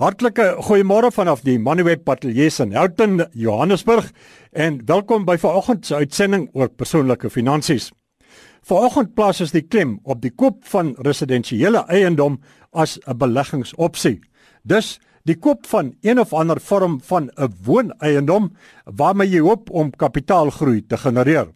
[0.00, 4.06] Hartlike goeiemôre vanaf die Manuweb Patelies in Houghton, Johannesburg
[4.56, 7.90] en welkom by vanoggend se uitsending oor persoonlike finansies.
[8.64, 12.40] Vanoggend plaas ons die klem op die koop van residensiële eiendom
[12.72, 14.22] as 'n beleggingsopsie.
[14.64, 19.90] Dus die koop van een of ander vorm van 'n wooneiendom waarmee jy hoop om
[19.90, 21.52] kapitaalgroei te genereer.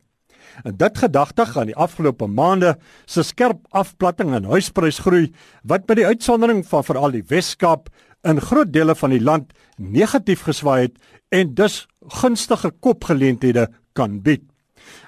[0.63, 5.33] En dit gedagtig aan die afgelope maande se skerp afplatting in huisprysgroei
[5.63, 7.89] wat met die uitsondering van veral die Wes-Kaap
[8.25, 10.99] in groot dele van die land negatief geswaai het
[11.29, 11.87] en dus
[12.21, 14.43] gunstige kopgeleenthede kan bied.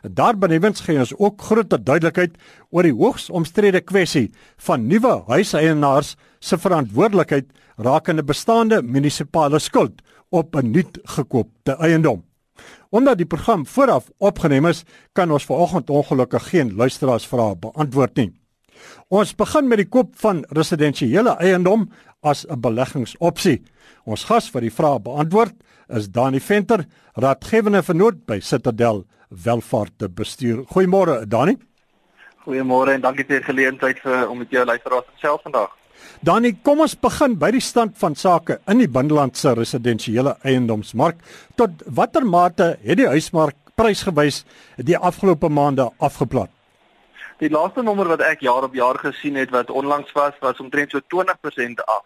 [0.02, 2.36] Daarbenewens gee ons ook groter duidelikheid
[2.70, 4.30] oor die hoogs omstrede kwessie
[4.68, 12.24] van nuwe huiseienaars se verantwoordelikheid rakende bestaande munisipale skuld op 'n nuut gekoopte eiendom.
[12.90, 18.35] Omdat die program vooraf opgeneem is, kan ons vanoggend ongelukkig geen luisteraarsvrae beantwoord nie.
[19.08, 21.90] Ons begin met die koop van residensiële eiendom
[22.22, 23.62] as 'n beleggingsopsie.
[24.04, 25.54] Ons gas vir die vraag beantwoord
[25.88, 30.64] is Dani Venter, raadgewende vernoot by Citadel Welvaart Bestuur.
[30.66, 31.56] Goeiemôre Dani.
[32.46, 35.70] Goeiemôre en dankie vir die geleentheid vir om met jou luisteraars te gesels vandag.
[36.20, 41.18] Dani, kom ons begin by die stand van sake in die binnelandse residensiële eiendomsmark.
[41.56, 44.44] Tot watter mate het die huismark prysgewys
[44.76, 46.55] die afgelope maande afgeplat?
[47.36, 50.90] Die laaste nommer wat ek jaar op jaar gesien het wat onlangs was, was omtrent
[50.90, 52.04] so 20% af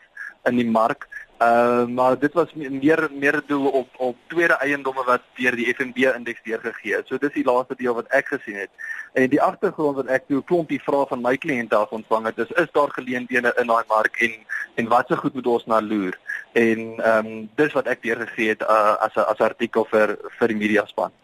[0.51, 1.07] in die mark.
[1.41, 6.11] Uh maar dit was meer meer doel op op tweede eiendomme wat deur die FNB
[6.11, 7.07] indeks deurgegee is.
[7.07, 8.71] So dis die laaste deel wat ek gesien het.
[9.13, 12.51] En die agtergrond wat ek toe klompie vrae van my kliënte af ontvang het, is
[12.65, 14.37] is daar geleenthede in daai mark en
[14.75, 16.19] en wat se goed moet ons na loer?
[16.53, 20.49] En ehm um, dis wat ek deurgegee het uh, as 'n as artikel vir vir
[20.49, 21.15] die media span.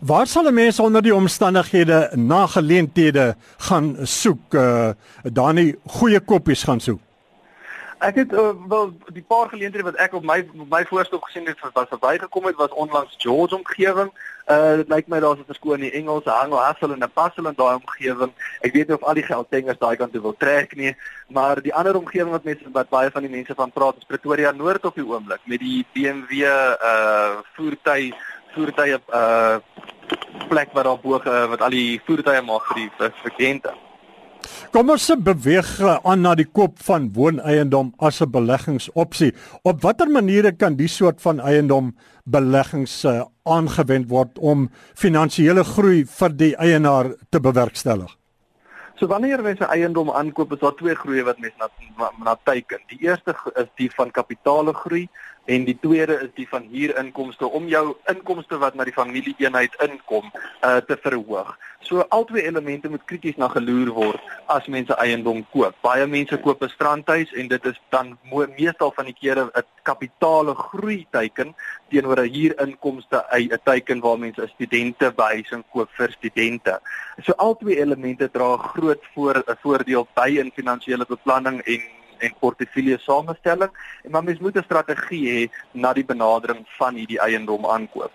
[0.00, 4.54] Waar sal mense onder die omstandighede na geleenthede gaan soek?
[4.54, 4.90] Uh,
[5.22, 7.00] dan nie goeie koppies gaan soek.
[8.04, 11.46] Ek het uh, wel die paar geleenthede wat ek op my op my voorstel gesien
[11.48, 14.10] het wat verbygekom het was onlangs George omgewing.
[14.50, 17.56] Uh dit lyk my daar's 'n verskoon in Engels, Hangel Hassel en 'n Passel in
[17.56, 18.32] daai omgewing.
[18.60, 20.96] Ek weet nie of al die geldtengers daai kant toe wil trek nie,
[21.28, 24.50] maar die ander omgewing wat mense wat baie van die mense van praat is Pretoria
[24.50, 28.14] Noord op die oomblik met die BMW uh voertuig
[28.54, 29.58] voertuie uh
[30.48, 33.72] plek waar daar bo uh, wat al die voertuie maak vir die verkente.
[34.74, 39.32] Kom ons beweeg aan na die koop van wooneiendom as 'n beleggingsopsie.
[39.62, 41.94] Op watter maniere kan die soort van eiendom
[42.24, 48.16] beleggings uh, aangewend word om finansiële groei vir die eienaar te bewerkstellig?
[48.96, 52.80] So wanneer jy 'n eiendom aankoop, is daar twee groeie wat mense na na teiken.
[52.88, 55.08] Die eerste is die van kapitaalgroei
[55.44, 60.30] en die tweede is die van huurinkomste om jou inkomste wat na die familieeenheid inkom
[60.30, 61.52] uh, te verhoog.
[61.84, 65.76] So albei elemente moet krities na geloer word as mense eiendom koop.
[65.84, 68.16] Baie mense koop 'n strandhuis en dit is dan
[68.56, 71.54] meestal van die kere 'n kapitale groei teiken
[71.90, 76.80] teenoor 'n huurinkomste 'n teiken waar mense 'n studente behuising koop vir studente.
[77.22, 81.80] So albei elemente dra groot voor 'n voordeel by in finansiële beplanning en
[82.24, 83.70] en portefeulje samestelling
[84.04, 88.12] en maar mens moet 'n strategie hê na die benadering van hierdie eiendom aankoop.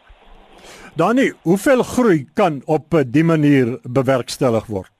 [0.95, 4.91] Danie, hoeveel groei kan op 'n die manier bewerkstellig word?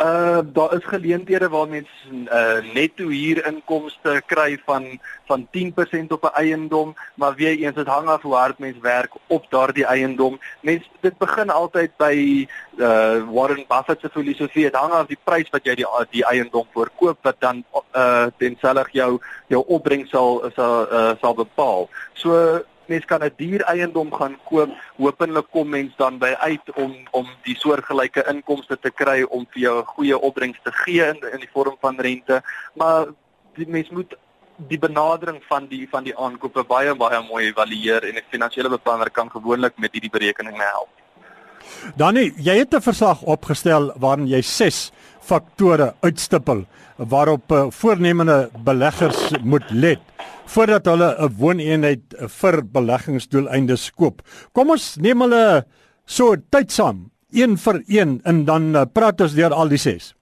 [0.00, 6.34] Uh daar is geleenthede waar mense uh netto huurinkomste kry van van 10% op 'n
[6.34, 10.38] eiendom, maar weer eens dit hang af hoe hard mens werk op daardie eiendom.
[10.60, 12.46] Mens dit begin altyd by
[12.76, 16.66] uh Warren Buffett se filosofie, dit hang af die prys wat jy die die eiendom
[16.72, 21.88] verkoop wat dan uh tenselig jou jou opbrengs sal sal uh, sal bepaal.
[22.12, 26.94] So mens kan 'n duur eiendom gaan koop, hopelik kom mens dan by uit om
[27.10, 31.18] om die soortgelyke inkomste te kry om vir jou 'n goeie opbrengs te gee in
[31.32, 32.42] in die vorm van rente,
[32.74, 33.06] maar
[33.54, 34.14] die mens moet
[34.56, 39.10] die benadering van die van die aankope baie baie mooi evalueer en 'n finansiële beplanner
[39.10, 40.88] kan gewoonlik met hierdie berekeninge help.
[41.96, 44.92] Danny, jy het 'n verslag opgestel waarin jy 6
[45.24, 46.64] faktore uitstippel
[46.96, 50.02] waarop uh, voornemende beleggers moet let
[50.46, 54.20] voordat hulle 'n wooneenheid vir beleggingsdoeleindes koop.
[54.52, 55.64] Kom ons neem hulle
[56.06, 60.14] so tyd saam, een vir een en dan uh, praat ons deur al die ses.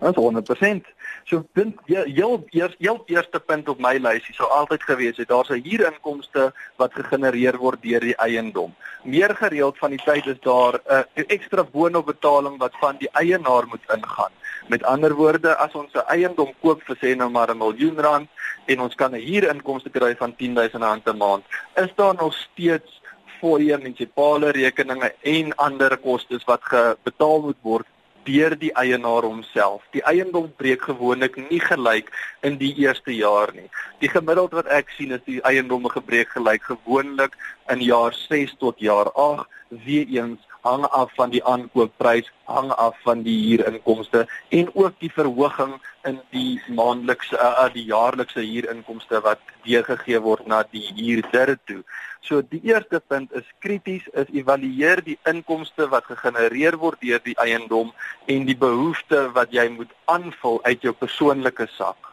[0.00, 0.93] Is 100%.
[1.24, 5.48] So punt heel eers heel eerste punt op my lysie sou altyd gewees het daar's
[5.48, 8.74] 'n huurinkomste wat gegenereer word deur die eiendom.
[9.04, 13.66] Meer gereeld van die tyd is daar 'n uh, ekstra boonopbetaling wat van die eienaar
[13.66, 14.32] moet ingaan.
[14.68, 18.28] Met ander woorde, as ons 'n eiendom koop vir sê nou maar 'n miljoen rand
[18.66, 21.44] en ons kan 'n huurinkomste kry van 10000 rand 'n maand,
[21.74, 23.00] is daar nog steeds
[23.40, 26.62] fooie munisipale rekeninge en ander kostes wat
[27.02, 27.86] betaal moet word
[28.24, 29.82] deur die eienaar homself.
[29.92, 32.10] Die eiendom breek gewoonlik nie gelyk
[32.42, 33.68] in die eerste jaar nie.
[34.00, 37.36] Die gemiddeld wat ek sien is die eiendomme gebreek gelyk gewoonlik
[37.72, 39.48] in jaar 6 tot jaar 8
[39.84, 45.10] weer eens hang af van die aankoopprys, hang af van die huurinkomste en ook die
[45.12, 45.74] verhoging
[46.08, 51.82] in die maandelikse uh, die jaarlikse huurinkomste wat deurgegee word na die huurder toe.
[52.24, 57.36] So die eerste punt is krities is evalueer die inkomste wat gegenereer word deur die
[57.44, 57.92] eiendom
[58.26, 62.12] en die behoeftes wat jy moet aanvul uit jou persoonlike sak.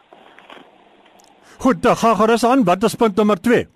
[1.62, 2.64] Goed, dan gaan gerus aan.
[2.64, 3.68] Wat is punt nommer 2?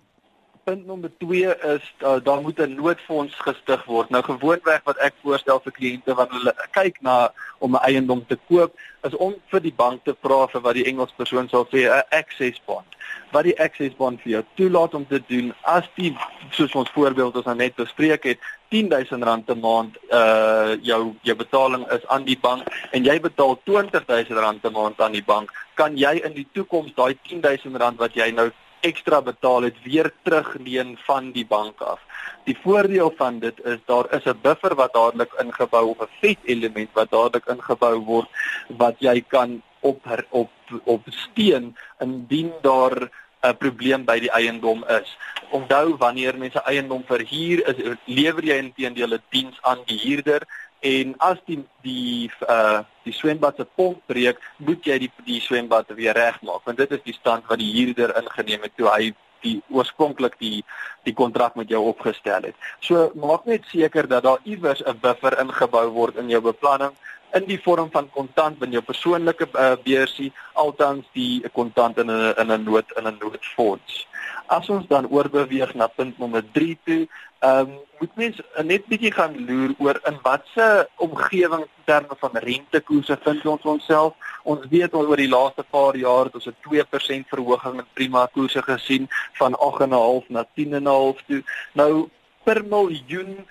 [0.66, 4.08] Punt nommer 2 is uh, daar moet 'n noodfonds gestig word.
[4.10, 8.38] Nou gewoonweg wat ek voorstel vir kliënte wanneer hulle kyk na om 'n eiendom te
[8.48, 8.72] koop,
[9.02, 12.02] is om vir die bank te vra vir wat die Engels persoon sal sê 'n
[12.10, 12.88] access bond.
[13.30, 16.16] Wat die access bond vir jou toelaat om te doen as die
[16.50, 18.38] soos ons voorbeeld ons nou net bespreek het,
[18.70, 24.64] R10000 'n maand uh jou jou betaling is aan die bank en jy betaal R20000
[24.64, 28.50] 'n maand aan die bank, kan jy in die toekoms daai R10000 wat jy nou
[28.80, 32.00] ekstra betaal het weer terugleen van die bank af.
[32.44, 36.38] Die voordeel van dit is daar is 'n buffer wat dadelik ingebou of 'n vet
[36.44, 38.28] element wat dadelik ingebou word
[38.68, 40.00] wat jy kan op
[40.30, 40.50] op
[40.84, 43.10] op steen indien daar
[43.46, 45.16] 'n probleem by die eiendom is.
[45.50, 50.42] Onthou wanneer mense eiendom verhuur, is lewer jy intedeel 'n diens aan die huurder
[50.80, 55.86] en as die die uh die swembad se pomp breek, moet jy die die swembad
[55.94, 59.14] weer regmaak want dit is die stand wat die huurder ingeneem het toe hy
[59.44, 60.64] die oorspronklik die
[61.06, 62.56] die kontrak met jou opgestel het.
[62.80, 66.94] So maak net seker dat daar iewers 'n buffer ingebou word in jou beplanning
[67.34, 72.34] in die vorm van kontant binne jou persoonlike uh, beursie altans die kontant in 'n
[72.38, 74.06] in 'n nood in 'n noodfonds.
[74.46, 77.08] As ons dan oorbeweeg na punt nommer 3 toe,
[77.38, 83.18] ehm um, moet mens net bietjie gaan loer oor in watter omgewing terme van rentekoerse
[83.22, 84.12] vind ons onsself.
[84.42, 88.28] Ons weet al oor die laaste paar jaar het ons 'n 2% verhoging in prima
[88.32, 91.42] koerse gesien van 8.5 na 10.5 toe.
[91.72, 92.08] Nou
[92.44, 93.46] per miljoen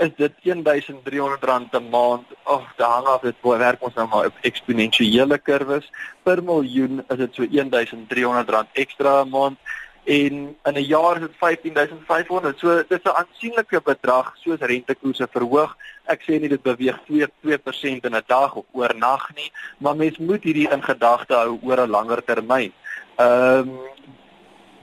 [0.00, 2.26] is dit R1300 'n maand.
[2.42, 5.90] Ag, dit hang af dit werk ons nou maar op eksponensiële kurwes.
[6.22, 9.58] Per miljoen is dit so R1300 ekstra 'n maand
[10.04, 12.58] en in 'n jaar is dit 15500.
[12.58, 15.76] So dit is 'n aansienlike bedrag soos rentekoerse verhoog.
[16.04, 20.18] Ek sê nie dit beweeg 2 2% in 'n dag of oornag nie, maar mens
[20.18, 22.72] moet hierdie in gedagte hou oor 'n langer termyn.
[23.16, 23.78] Ehm um,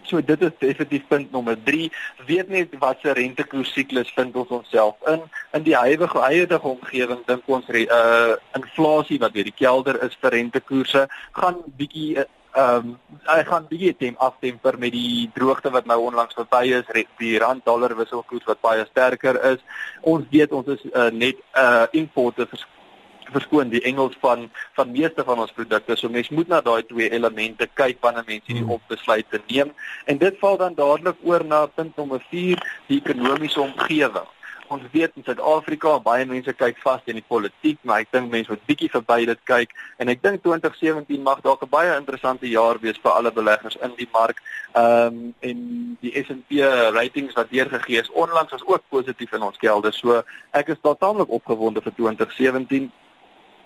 [0.08, 1.92] so dit is definitief punt nommer 3.
[2.26, 5.22] Weet net wat se rentekoers siklus vind ons onsself in.
[5.58, 10.36] In die huidige huidige omgewing dink ons uh inflasie wat weer die kelder is vir
[10.38, 12.26] rentekoerse gaan bietjie
[12.58, 12.94] ehm um,
[13.28, 16.88] hy gaan bietjie teen aftemper met die droogte wat nou onlangs verby is,
[17.20, 19.62] die rand dollar wisselkoers wat baie sterker is.
[20.02, 22.48] Ons weet ons is uh, net uh importe
[23.34, 25.96] verskoon die Engels van van meeste van ons produkte.
[25.96, 28.78] So mense moet na daai twee elemente kyk wanneer mense hierdie hmm.
[28.80, 29.74] opbesluite neem.
[30.06, 34.28] En dit val dan dadelik oor na punt nommer 4, die ekonomiese omgewing
[34.68, 38.52] ons weet in Suid-Afrika baie mense kyk vas in die politiek, maar ek dink mense
[38.52, 42.80] moet bietjie verby dit kyk en ek dink 2017 mag dalk 'n baie interessante jaar
[42.84, 44.42] wees vir alle beleggers in die mark.
[44.76, 45.58] Ehm um, en
[46.02, 46.62] die S&P
[47.00, 49.92] ratings wat deurgegee is onlangs was ook positief in ons gelde.
[49.92, 52.92] So ek is totaalig opgewonde vir 2017.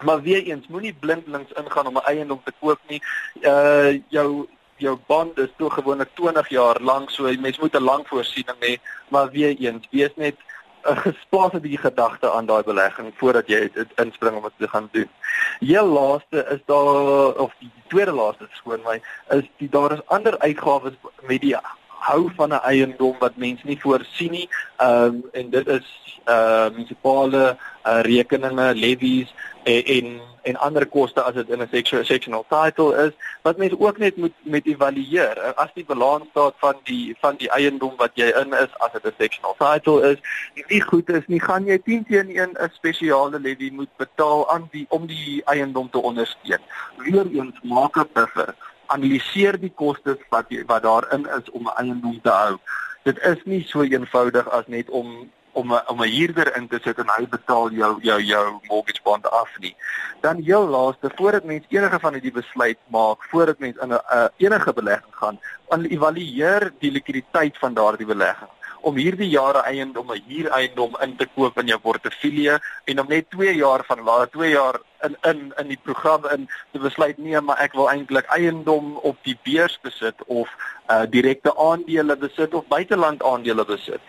[0.03, 3.01] Maar weer eens, moenie blindlings ingaan om 'n eiendom te koop nie.
[3.41, 8.07] Uh jou jou bond is toe gewoonlik 20 jaar lank, so mens moet 'n lang
[8.07, 8.75] voorsiening hê,
[9.09, 10.35] maar weer eens, wees net
[10.83, 14.67] 'n gesplaas 'n bietjie gedagte aan daai belegging voordat jy dit inspring om dit te
[14.67, 15.09] gaan doen.
[15.59, 20.39] Heel laaste is daar of die tweede laaste skoon my is die daar is ander
[20.39, 21.55] uitgawes met die
[22.07, 24.49] hou van 'n eiendom wat mense nie voorsien nie.
[24.77, 25.87] Ehm um, en dit is
[26.27, 31.69] uh munisipale uh, rekeninge, levies en en, en ander koste as dit in 'n
[32.03, 35.53] sectional title is wat mense ook net moet met evalueer.
[35.55, 39.05] As die balans staat van die van die eiendom wat jy in is as dit
[39.05, 40.17] 'n sectional title is,
[40.67, 44.67] nie goed is nie, gaan jy 10 teen 1 'n spesiale levy moet betaal aan
[44.71, 46.61] die om die eiendom te ondersteun.
[46.97, 48.55] Weereens maak 'n buffer
[48.95, 52.57] analiseer die kostes wat wat daarin is om 'n eiendom te hou.
[53.03, 56.79] Dit is nie so eenvoudig as net om om 'n om 'n huurder in te
[56.83, 59.75] sit en hy betaal jou jou jou mortgage bond af nie.
[60.21, 64.73] Dan heel laaste voordat mens enige van hierdie besluit maak, voordat mens in 'n enige
[64.73, 68.49] belegging gaan, evalueer die likwiditeit van daardie belegging
[68.81, 73.29] om hierdie jare eiendom 'n huureiendom in te koop in jou portefeulje en om net
[73.29, 77.41] 2 jaar van later 2 jaar in in in die program in te besluit nee
[77.41, 80.49] maar ek wil eintlik eiendom op die beurs besit of
[80.89, 84.01] uh direkte aandele besit of buiteland aandele besit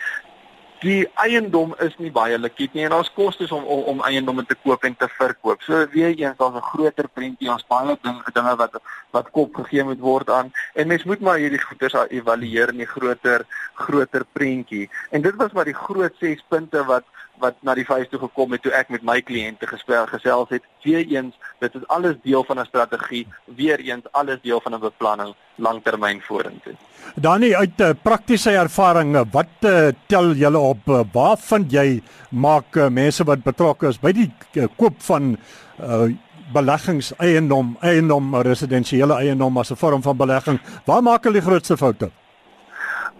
[0.83, 4.57] die eiendom is nie baie likwid nie en daar's kostes om, om om eiendomme te
[4.65, 5.63] koop en te verkoop.
[5.63, 9.85] So weer eens daar's 'n groter prentjie, ons baie dinge dinge wat wat kop gegee
[9.85, 14.91] moet word aan en mens moet maar hierdie goeders evalueer in die groter groter prentjie.
[15.11, 17.05] En dit was maar die groot 6 punte wat
[17.43, 20.67] wat na die vuis toe gekom het toe ek met my kliënte gespel gesels het.
[20.85, 26.21] Weereens, dit is alles deel van 'n strategie, weereens alles deel van 'n beplanning langtermyn
[26.21, 26.75] vorentoe.
[27.15, 32.77] Danie uit 'n uh, praktiese ervaring, wat uh, tel julle uh, waar vind jy maak
[32.77, 35.37] uh, mense wat betrokke is by die uh, koop van
[35.81, 36.09] uh,
[36.53, 41.77] beleggings eiendom, eiendom residensiële eiendom as 'n vorm van belegging, waar maak hulle die grootste
[41.77, 42.11] foute?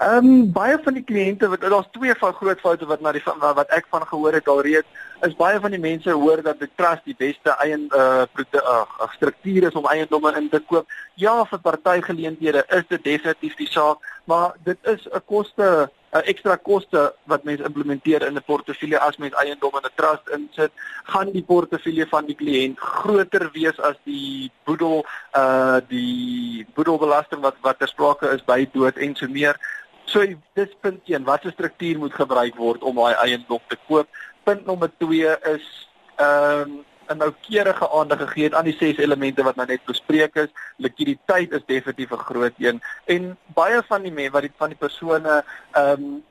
[0.03, 3.23] Ehm um, baie van die kliënte wat daar's twee van groot foute wat na die
[3.39, 4.89] wat ek van gehoor het alreeds
[5.27, 8.25] is baie van die mense hoor dat die trust die beste eie uh,
[8.63, 10.87] uh struktuur is om eiendomme in te koop.
[11.15, 16.57] Ja, vir partygeleenthede is dit definitief die saak, maar dit is 'n koste 'n ekstra
[16.57, 20.73] koste wat mense implementeer in 'n portefeulje as mens eiendom in 'n trust insit,
[21.05, 25.05] gaan die portefeulje van die kliënt groter wees as die boedel
[25.43, 29.57] uh die boedelbelasting wat wat ter sprake is by dood en so meer.
[30.05, 30.21] So
[30.55, 34.09] dis punt 1, watter struktuur moet gebruik word om daai eiendom te koop?
[34.45, 39.43] Punt nommer 2 is ehm um, 'n noukeurige aandag gegee het aan die ses elemente
[39.43, 40.51] wat nou net bespreek is.
[40.77, 44.79] Likwiditeit is definitief 'n groot een en baie van die mense wat die van die
[44.79, 46.23] persone ehm um,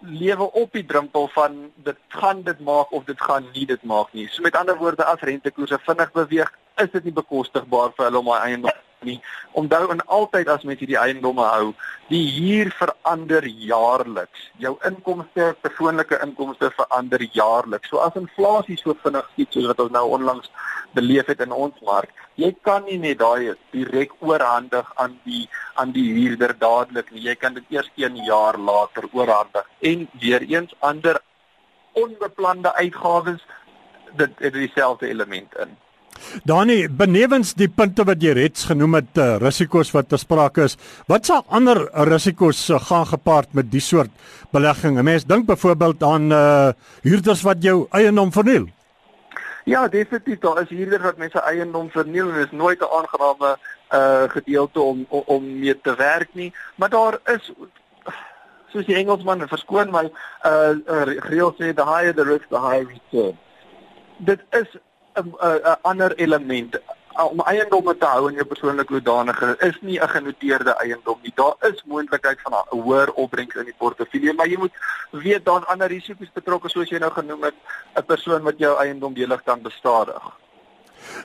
[0.00, 4.12] lewe op die drempel van dit gaan dit maak of dit gaan nie dit maak
[4.12, 4.28] nie.
[4.28, 8.30] So met ander woorde as rentekoerse vinnig beweeg, is dit nie bekostigbaar vir hulle om
[8.30, 8.70] daai eiendom
[9.06, 9.18] nie.
[9.52, 11.72] Onthou en altyd as mens hierdie eiendomme hou,
[12.08, 14.48] die huur verander jaarliks.
[14.62, 17.90] Jou inkomste, persoonlike inkomste verander jaarliks.
[17.92, 20.50] So as inflasie so vinnig skiet soos wat ons nou onlangs
[20.96, 25.44] beleef het in ons mark, jy kan nie net daai direk oorhandig aan die
[25.78, 27.26] aan die huurder dadelik nie.
[27.28, 29.66] Jy kan dit eers 1 jaar later oorhandig.
[29.80, 31.20] En weer eens ander
[31.92, 33.44] onbeplande uitgawes
[34.16, 35.76] dit het dieselfde element in.
[36.44, 40.76] Dani, benewens die punte wat jy reeds genoem het, uh, risiko's wat ter sprake is,
[41.08, 44.10] wat sal ander risiko's uh, gaan gepaard met die soort
[44.52, 44.98] belegging?
[44.98, 46.72] 'n Mens dink byvoorbeeld aan uh
[47.02, 48.68] huurders wat jou eiendom verniel.
[49.64, 53.58] Ja, definitief, daar is huurders wat mense eiendom verniel en dit is nooit 'n aangename
[53.92, 57.52] uh gedeelte om om, om mee te werk nie, maar daar is
[58.72, 60.04] soos die Engelsman verskoon my
[60.46, 63.38] uh, uh reël sê the higher the risk the higher return.
[64.16, 64.76] Dit is
[65.18, 66.78] 'n ander element
[67.26, 71.32] om eiendomme te hou in jou persoonlike hoedanigheid is nie 'n genoteerde eiendom nie.
[71.34, 74.72] Daar is moontlikheid van 'n hoër opbrengs in die portefeulje, maar jy moet
[75.10, 77.54] weet daar's ander risiko's betrokke soos jy nou genoem het,
[77.96, 80.22] 'n persoon wat jou eiendom delig kan bestadig.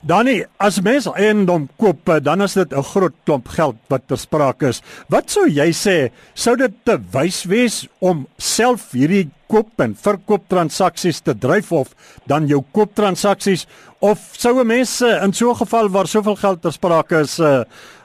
[0.01, 4.17] Danie, as mens eiendom koop, eh, dan is dit 'n groot klomp geld wat ter
[4.17, 4.81] sprake is.
[5.09, 10.47] Wat sou jy sê, sou dit te wys wees om self hierdie koop en verkoop
[10.49, 11.93] transaksies te dryf of
[12.29, 13.67] dan jou koop transaksies
[13.99, 17.63] of sou 'n mens in so 'n geval waar soveel geld ter sprake is uh,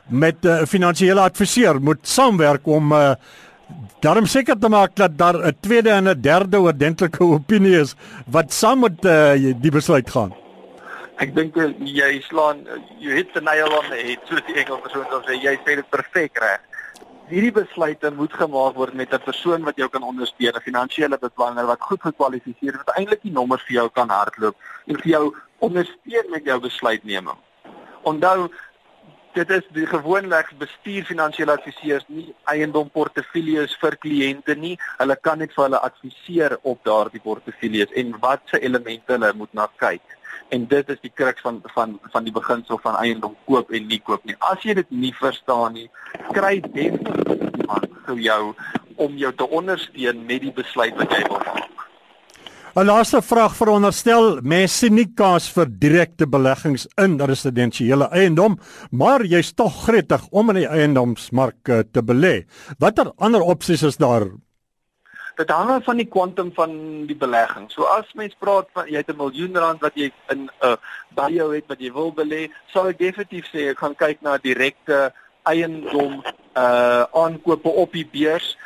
[0.08, 3.14] met eh, 'n uh, finansiële adviseur moet saamwerk om uh,
[4.00, 7.94] daarom seker te maak dat daar 'n tweede en 'n derde ordentlike opinie is
[8.26, 10.32] wat saam met uh, die besluit gaan?
[11.18, 12.66] Ek dink jy slaan
[12.98, 15.76] jy hit the nail on the head soos die Engels persoon sal sê jy sê
[15.80, 16.60] dit perfek reg
[17.28, 21.66] hierdie besluite moet gemaak word met 'n persoon wat jou kan ondersteun, 'n finansiële beplanner
[21.66, 24.56] wat goed gekwalifiseer is wat eintlik die nommers vir jou kan hardloop
[24.86, 27.38] en vir jou ondersteun met jou besluitneming.
[28.02, 28.48] Onthou
[29.34, 34.76] dit is die gewoonlik bestuur finansiële adviseurs nie eiendom portefeuilles vir kliënte nie.
[34.98, 39.68] Hulle kan net vir hulle adviseer op daardie portefeuilles en watse elemente hulle moet na
[39.82, 40.18] kyk
[40.48, 44.00] en dit is die kruk van van van die beginsel van eiendom koop en nie
[44.00, 44.36] koop nie.
[44.50, 45.88] As jy dit nie verstaan nie,
[46.32, 48.42] kry definitief iemand vir jou
[48.96, 51.57] om jou te ondersteun met die besluit wat jy wil maak.
[52.78, 58.54] 'n Laaste vraag veronderstel mense nie kans vir direkte beleggings in residensiële eiendom,
[58.94, 62.46] maar jy's tog gretig om in die eiendomsmark eh, te belê.
[62.78, 64.28] Watter ander opsies is daar
[65.38, 66.72] dit hang af van die kwantum van
[67.10, 67.66] die belegging.
[67.70, 70.76] So as mens praat van jy het 'n miljoen rand wat jy in 'n uh,
[71.14, 74.38] by jou het wat jy wil belê, sal ek definitief sê ek gaan kyk na
[74.38, 76.22] direkte eiendom
[76.54, 78.56] uh aankope op die beurs.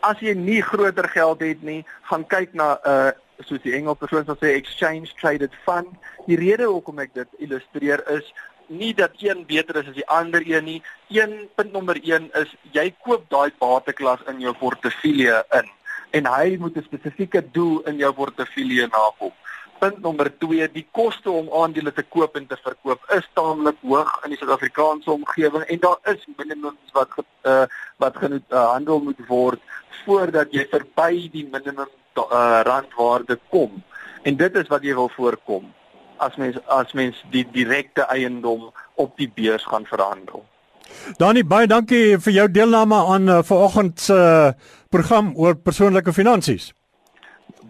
[0.00, 3.12] As jy nie groter geld het nie, gaan kyk na 'n uh,
[3.46, 5.92] soos die Engels persoon sal sê exchange traded fund.
[6.26, 8.32] Die rede hoekom ek dit illustreer is
[8.72, 10.80] nie dat een beter is as die ander een nie.
[11.08, 15.70] Een punt nommer 1 is jy koop daai bateklas in jou portefeulje in
[16.12, 19.32] en hy moet 'n spesifieke doel in jou portefeulje nakom.
[19.78, 24.12] Punt nommer 2, die koste om aandele te koop en te verkoop is taamlik hoog
[24.24, 27.08] in die Suid-Afrikaanse omgewing en daar is minimums wat
[27.42, 27.64] uh,
[27.96, 29.60] wat gehandel uh, moet word
[30.04, 33.82] voordat jy verby die minimum uh, randwaarde kom.
[34.22, 35.72] En dit is wat jy wil voorkom
[36.22, 40.44] as mens as mens die direkte eiendom op die beurs gaan verhandel.
[41.18, 44.52] Danie baie dankie vir jou deelname aan uh, vanoggend se uh,
[44.92, 46.72] program oor persoonlike finansies.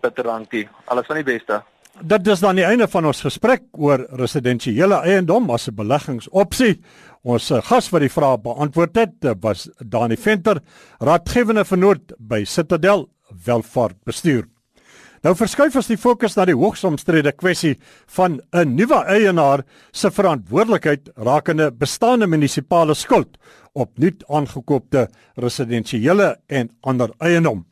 [0.02, 0.66] Bitter dankie.
[0.90, 1.62] Alles van die beste.
[2.02, 6.80] Dit is dan die einde van ons gesprek oor residensiële eiendom as 'n beleggingsopsie.
[7.22, 10.61] Ons gas wat die vrae beantwoord het was Dani Venter,
[10.99, 13.08] raadgewende vernoot by Citadel
[13.46, 14.46] Welvaart Bestuur.
[15.22, 17.76] Nou verskuif ons die fokus na die hoogs omstrede kwessie
[18.16, 19.62] van 'n nuwe eienaar
[19.92, 23.38] se verantwoordelikheid rakende bestaande munisipale skuld
[23.72, 27.64] op nuut aangekoopte residensiële en ander eiendom.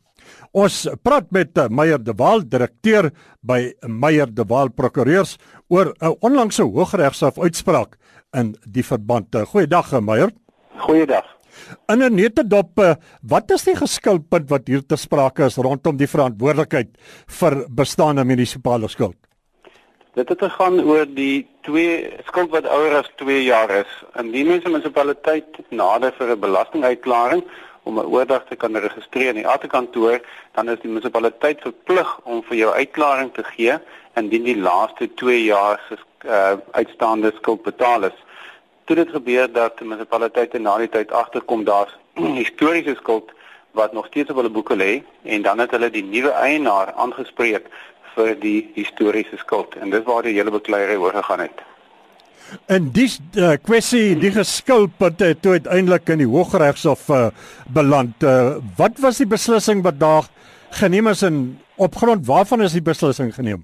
[0.51, 5.37] Ons praat met Meyer de Waal, direkteur by Meyer de Waal Prokureurs
[5.67, 7.97] oor 'n onlangse Hooggeregshof uitspraak
[8.33, 9.35] in die verband.
[9.35, 10.31] Goeiedag Meyer.
[10.77, 11.40] Goeiedag.
[11.87, 12.79] In 'n netedop,
[13.21, 16.89] wat is die geskilpunt wat hier te sprake is rondom die verantwoordelikheid
[17.27, 19.17] vir bestaande munisipale skuld?
[20.13, 23.91] Dit het gegaan oor die twee skuld wat ouer as 2 jaar is.
[24.19, 27.43] Indien mens 'n munisipaliteit nader vir 'n belastinguitklaring
[27.83, 30.19] om 'n oordrag te kan registreer in die atekantoor,
[30.51, 33.79] dan is die munisipaliteit verplig om vir jou uitklaring te gee
[34.15, 38.17] indien die laaste 2 jaar se uh, uitstaande skuld betaal is
[38.85, 41.95] toe dit gebeur dat die munisipaliteite na die tyd agterkom daar's
[42.41, 43.31] historiese skuld
[43.77, 47.69] wat nog steeds op hulle boeke lê en dan het hulle die nuwe eienaar aangespreek
[48.15, 51.61] vir die historiese skuld en dis waar die hele bekleierery oor gegaan het.
[52.67, 57.27] En dis uh, kwessie die geskilpunt het toe uiteindelik in die Hooggeregshof uh,
[57.71, 58.23] beland.
[58.23, 60.27] Uh, wat was die beslissing wat daar
[60.81, 63.63] geneem is en op grond waarvan is die beslissing geneem?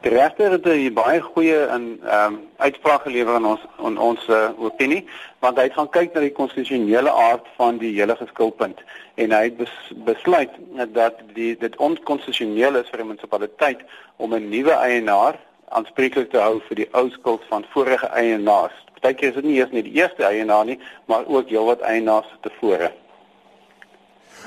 [0.00, 4.28] Die regter het 'n baie goeie in ehm um, uitspraak gelewer aan ons aan ons
[4.28, 8.78] uh, opinie want hy het gaan kyk na die konstitusionele aard van die hele geskilpunt
[9.14, 9.74] en hy het bes,
[10.06, 10.50] besluit
[10.92, 13.80] dat die dit onkonstitusioneel is vir 'n munisipaliteit
[14.16, 15.34] om 'n nuwe eienaar
[15.68, 18.76] aanspreeklik te hou vir die ou skuld van vorige eienaars.
[19.00, 22.92] Partykeer is dit nie eers net die eerste eienaar nie, maar ook heelwat eienaars tevore.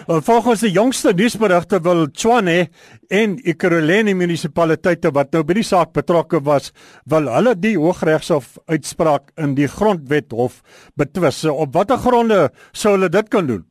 [0.07, 2.69] Volgens die jongste nuusberigte wil Tshwane
[3.09, 6.71] en Ekurhuleni munisipaliteite wat nou by die saak betrokke was,
[7.05, 10.61] wil hulle die Hooggeregshof uitspraak in die Grondwethof
[10.97, 11.43] betwis.
[11.45, 13.65] Op watter gronde sou hulle dit kan doen?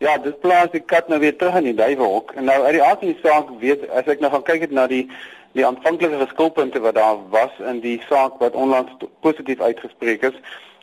[0.00, 2.32] Ja, dit plaas die kat nou weer terug in die duiwelhok.
[2.36, 4.76] En nou uit die aard van die saak weet as ek nou gaan kyk het
[4.76, 5.06] na die
[5.58, 10.36] die aanvanklike geskilpunte wat daar was in die saak wat onlangs positief uitgespreek is,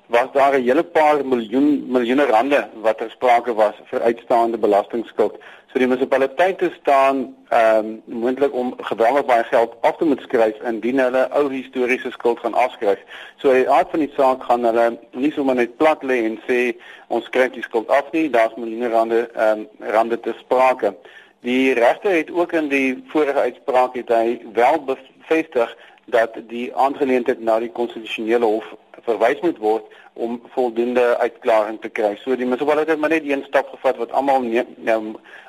[0.08, 5.36] was daar 'n hele paar miljoen miljoene rande wat ter sprake was vir uitstaande belastingskuld.
[5.68, 10.62] So die munisipaliteite staan ehm um, moontlik om geweldig baie geld af te moet skryf
[10.64, 13.00] indien hulle ou historiese skuld gaan afskryf.
[13.38, 16.76] So die aard van die saak gaan hulle nie sommer net plat lê en sê
[17.08, 20.96] ons skryf die skuld af nie, daar's miljoene rande ehm um, rande ter sprake.
[21.40, 27.40] Die regter het ook in die vorige uitspraak het hy wel bevestig dat die aangeleentheid
[27.44, 28.68] na die konstitusionele hof
[29.08, 32.16] verwys moet word om voldoende uitklaring te kry.
[32.24, 34.46] So die munisipaliteit het maar net een stap gevat wat almal
[34.78, 35.00] nou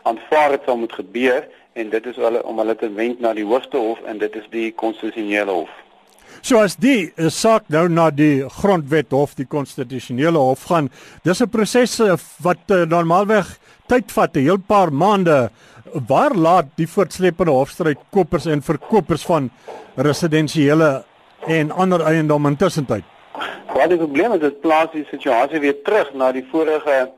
[0.03, 1.47] aanvaar het sal moet gebeur
[1.79, 4.49] en dit is hulle om hulle te wend na die hoogste hof en dit is
[4.55, 5.71] die konstitusionele hof.
[6.43, 10.91] So as die uh, saak nou na die grondwet hof, die konstitusionele hof gaan,
[11.25, 15.51] dis 'n proses uh, wat uh, normaalweg tyd vat, 'n heel paar maande.
[16.07, 19.51] Waar laat die voortsleepende hofstryd kopers en verkopers van
[19.97, 21.05] residensiële
[21.47, 23.05] en ander eiendom intussen tyd?
[23.73, 27.09] Wat die probleem is, dit plaas die situasie weer terug na die vorige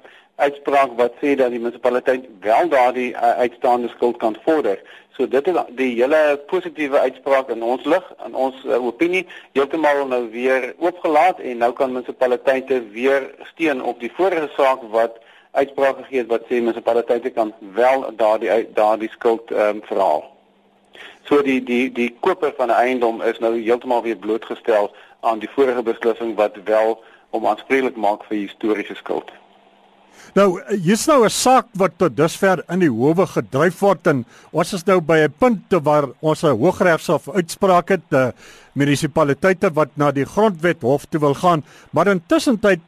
[0.41, 4.81] uitspraak wat sê dat die munisipaliteit wel daardie uh, uitstaande skuld kan vorder.
[5.17, 10.07] So dit is die hele positiewe uitspraak in ons lig en ons uh, opinie heeltemal
[10.09, 15.21] nou weer oopgelaat en nou kan munisipaliteite weer steun op die vorige saak wat
[15.51, 20.25] uitspraak gegee het wat sê munisipaliteite kan wel daardie daardie skuld ehm um, verhaal.
[21.29, 25.51] So die die die koper van 'n eiendom is nou heeltemal weer blootgestel aan die
[25.55, 29.31] vorige beslissing wat wel om aanspreeklik maak vir historiese skuld.
[30.35, 34.73] Nou, hier's nou 'n saak wat tot dusver in die howe gedryf word en ons
[34.73, 38.33] is nou by 'n punt waar ons 'n hooggeregshof uitspraak het, die
[38.75, 42.81] munisipaliteite wat na die grondwet hof toe wil gaan, maar intussen tyd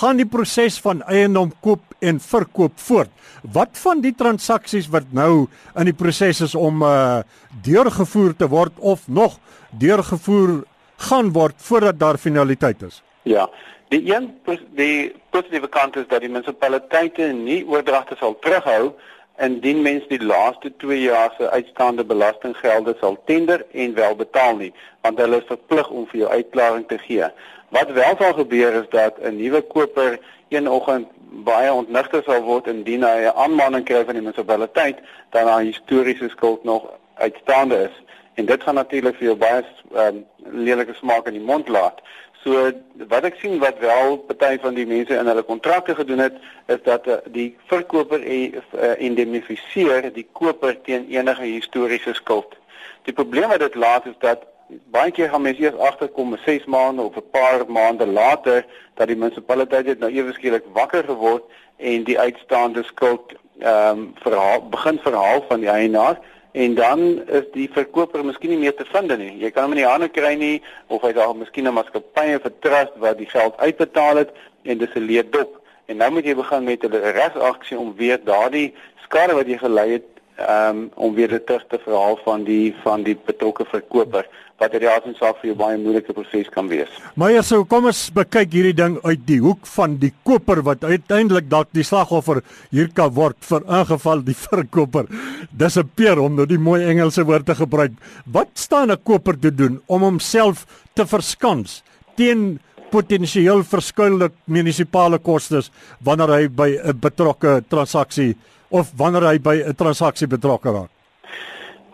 [0.00, 3.10] gaan die proses van eiendom koop en verkoop voort.
[3.52, 7.22] Wat van die transaksies wat nou in die proses is om uh
[7.66, 9.38] deurgevoer te word of nog
[9.70, 10.64] deurgevoer
[11.08, 13.02] gaan word voordat daar finaliteit is.
[13.22, 13.48] Ja.
[13.88, 14.32] Die een
[14.74, 18.92] die positiewe kant is dat die munisipaliteite nie oordragte sal terughou
[19.38, 24.72] indien mens die laaste 2 jaar se uitstaande belastinggelde sal tender en wel betaal nie,
[25.00, 27.28] want hulle is verplig om vir jou uitklaring te gee.
[27.76, 31.06] Wat wel sal gebeur is dat 'n nuwe koper een oggend
[31.44, 34.98] baie ontnigter sal word indien hy 'n aanmaning kry van die munisipaliteit
[35.30, 36.82] dat daar historiese skuld nog
[37.14, 37.96] uitstaande is.
[38.34, 40.24] En dit gaan natuurlik vir jou baie um,
[40.68, 42.00] lelike smaak in die mond laat.
[42.42, 42.72] So
[43.08, 46.34] wat ek sien wat wel party van die mense in hulle kontrakte gedoen het,
[46.66, 48.60] is dat uh, die verkoper uh,
[48.96, 52.56] indemnifiseer die koper teen enige historiese skuld.
[53.02, 57.02] Die probleem wat dit laat is dat baie keer gaan mense eers agterkom 6 maande
[57.02, 61.44] of 'n paar maande later dat die munisipaliteit net nou ewe skielik wakker geword
[61.76, 66.18] en die uitstaande skuld ehm um, verhaal begin verhaal van die eienaar
[66.52, 69.32] en dan is die verkoper miskien nie meer te vind nie.
[69.38, 72.44] Jy kan hom in die hande kry nie of hy dalk miskien 'n maatskappy of
[72.44, 74.30] 'n trust wat die geld uitbetaal het
[74.62, 75.60] en dis 'n leedop.
[75.86, 78.74] En nou moet jy begin met 'n regsaksie om weer daardie
[79.04, 80.08] skade wat jy gelei het
[80.40, 84.26] um, om weer terug te verhaal van die van die betrokke verkoper
[84.58, 86.88] wat dit die saak vir jou baie moeilike proses kan wees.
[87.14, 91.50] Maar so kom ons bekyk hierdie ding uit die hoek van die koper wat uiteindelik
[91.50, 95.10] dalk die slagoffer hier kan word vir ingeval die verkoper.
[95.52, 97.92] Dis 'n peer om nou die mooi Engelse woord te gebruik.
[98.24, 101.82] Wat staan 'n koper te doen om homself te verskans
[102.16, 102.58] teen
[102.90, 108.36] potensieel verskuilde munisipale kostes wanneer hy by 'n betrokke transaksie
[108.70, 110.95] of wanneer hy by 'n transaksie betrokke raak?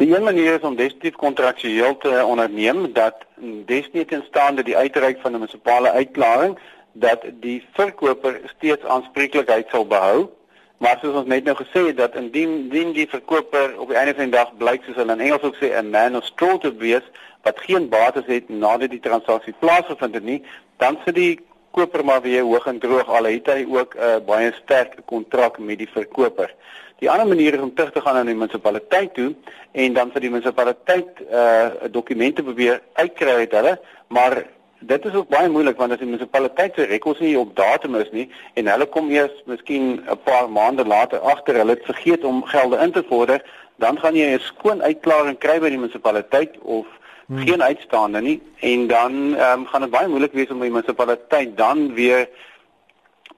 [0.02, 3.14] Die een manier is om definitief kontraktueel te onderneem dat
[3.66, 6.58] definitief staande die uitreik van 'n munisipale uitklaring
[6.92, 10.28] dat die verkoper steeds aanspreeklikheid sal behou.
[10.78, 14.14] Maar soos ons net nou gesê het dat indien indien die verkoper op die einde
[14.14, 16.72] van die dag blyk soos hulle in Engels ook sê 'n man of straw to
[16.76, 17.06] wees
[17.42, 20.42] wat geen bates het nadat die transaksie plaasgevind het nie,
[20.76, 24.16] dan sit die koper maar weer hoog en droog al het hy ook 'n uh,
[24.26, 26.54] baie sterk kontrak met die verkoper.
[27.02, 29.32] Die ander manier is om terug te gaan na die munisipaliteit toe
[29.72, 33.72] en dan vir die munisipaliteit uh dokumente probeer uitkry uit hulle,
[34.14, 34.36] maar
[34.78, 38.12] dit is ook baie moeilik want as die munisipaliteit se rekords nie op datum is
[38.14, 42.44] nie en hulle kom eers miskien 'n paar maande later agter hulle het vergeet om
[42.54, 43.42] gelde in te vorder,
[43.82, 46.86] dan gaan jy 'n skoon uitklaring kry by die munisipaliteit of
[47.26, 47.38] hmm.
[47.38, 51.94] geen uitstaande nie en dan um, gaan dit baie moeilik wees om die munisipaliteit dan
[51.94, 52.28] weer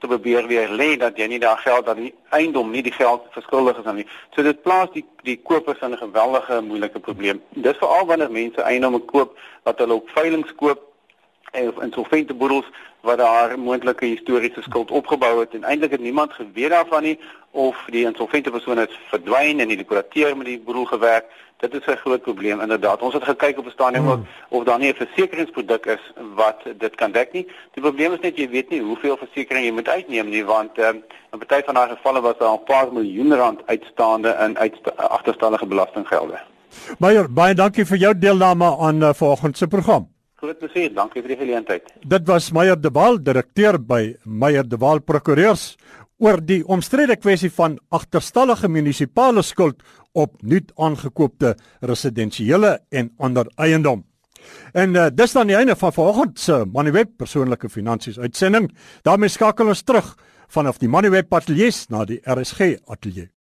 [0.05, 3.25] te probeer weer lê dat jy nie daar geld dat die eiendom nie die geld
[3.33, 4.09] verskuldig is aan nie.
[4.37, 7.41] So dit plaas die die kopers in 'n geweldige moeilike probleem.
[7.49, 10.81] Dis veral wanneer mense eiendomme koop wat hulle op veiling koop
[11.55, 12.67] of insolvente boedels
[13.01, 17.19] wat daar moontlike historiese skuld opgebou het en eintlik het niemand geweet daarvan nie
[17.51, 21.25] of die insolvente persoon het verdwyn en die dekorateur met die boedel gewerk.
[21.63, 23.03] Dit is 'n groot probleem inderdaad.
[23.03, 24.27] Ons het gekyk op 'n stadium hmm.
[24.49, 27.47] of daar nie 'n versekeringsproduk is wat dit kan dek nie.
[27.75, 31.03] Die probleem is net jy weet nie hoeveel versekerings jy moet uitneem nie want um,
[31.33, 35.67] in party van daai gevalle was daar 'n paar miljoen rand uitstaande in uitsta agterstallige
[35.67, 36.39] belastinggelde.
[36.99, 40.14] Meyer, baie dankie vir jou deelname aan uh, vanoggend se program.
[40.45, 41.87] Groot plesier, dankie vir die geleentheid.
[42.05, 45.71] Dit was Meyer de Waal, direkteur by Meyer de Waal Prokureurs
[46.21, 49.81] oor die omstrede kwessie van agterstallige munisipale skuld
[50.13, 54.05] op nuut aangekoopte residensiële en ander eiendom.
[54.77, 58.69] En uh, dis dan die einde van vanoggend se Moneyweb persoonlike finansies uitsending.
[59.03, 60.13] daarmee skakel ons terug
[60.49, 63.31] vanaf die Moneyweb ateljee na die RSG ateljee.